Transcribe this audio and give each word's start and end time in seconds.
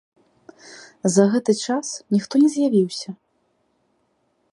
За 1.15 1.23
гэты 1.35 1.53
час 1.67 1.85
ніхто 2.15 2.33
не 2.45 2.49
з'явіўся. 2.53 3.09